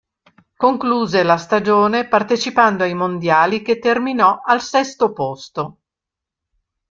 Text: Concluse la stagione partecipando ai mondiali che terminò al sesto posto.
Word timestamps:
Concluse 0.57 1.21
la 1.21 1.37
stagione 1.37 2.07
partecipando 2.07 2.81
ai 2.81 2.95
mondiali 2.95 3.61
che 3.61 3.77
terminò 3.77 4.41
al 4.43 4.59
sesto 4.59 5.13
posto. 5.13 5.81